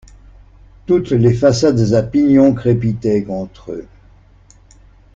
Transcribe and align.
Toutes 0.87 1.11
les 1.11 1.35
façades 1.35 1.93
à 1.93 2.01
pignons 2.01 2.55
crépitaient 2.55 3.23
contre 3.23 3.71
eux. 3.73 3.87